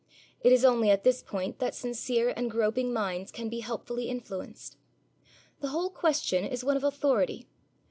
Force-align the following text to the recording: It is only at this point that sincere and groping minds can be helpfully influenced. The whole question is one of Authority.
It 0.43 0.51
is 0.51 0.65
only 0.65 0.89
at 0.89 1.03
this 1.03 1.21
point 1.21 1.59
that 1.59 1.75
sincere 1.75 2.33
and 2.35 2.49
groping 2.49 2.91
minds 2.91 3.31
can 3.31 3.49
be 3.49 3.59
helpfully 3.59 4.09
influenced. 4.09 4.75
The 5.59 5.67
whole 5.67 5.91
question 5.91 6.43
is 6.43 6.63
one 6.63 6.75
of 6.75 6.83
Authority. 6.83 7.47